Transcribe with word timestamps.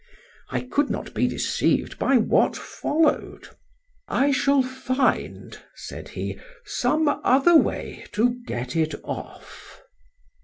I 0.49 0.61
could 0.61 0.89
not 0.89 1.13
be 1.13 1.27
deceived 1.27 1.99
by 1.99 2.17
what 2.17 2.55
followed. 2.57 3.49
"I 4.07 4.31
shall 4.31 4.63
find," 4.63 5.55
said 5.75 6.09
he, 6.17 6.39
"some 6.65 7.07
other 7.23 7.55
way 7.55 8.07
to 8.13 8.39
get 8.47 8.75
it 8.75 8.95
off." 9.03 9.83